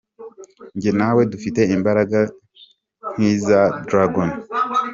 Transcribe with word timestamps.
Njye 0.75 0.91
nawe 0.99 1.21
dufite 1.31 1.61
imbaraga 1.77 2.19
nk’iza 3.11 3.59
dragon. 3.87 4.29